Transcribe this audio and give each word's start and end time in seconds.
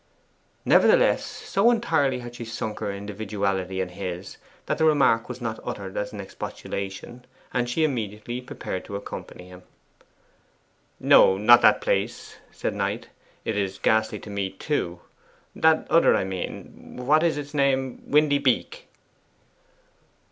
Nevertheless, 0.65 1.23
so 1.23 1.69
entirely 1.69 2.21
had 2.21 2.33
she 2.33 2.43
sunk 2.43 2.79
her 2.79 2.89
individuality 2.91 3.81
in 3.81 3.89
his 3.89 4.37
that 4.65 4.79
the 4.79 4.83
remark 4.85 5.29
was 5.29 5.39
not 5.41 5.59
uttered 5.63 5.95
as 5.95 6.11
an 6.11 6.19
expostulation, 6.19 7.23
and 7.53 7.69
she 7.69 7.83
immediately 7.83 8.41
prepared 8.41 8.83
to 8.85 8.95
accompany 8.95 9.47
him. 9.49 9.61
'No, 10.99 11.37
not 11.37 11.61
that 11.61 11.81
place,' 11.81 12.37
said 12.51 12.73
Knight. 12.73 13.09
'It 13.45 13.55
is 13.55 13.77
ghastly 13.77 14.17
to 14.21 14.31
me, 14.31 14.49
too. 14.49 15.01
That 15.55 15.85
other, 15.91 16.15
I 16.15 16.23
mean; 16.23 16.97
what 16.97 17.21
is 17.21 17.37
its 17.37 17.53
name? 17.53 18.01
Windy 18.09 18.39
Beak. 18.39 18.87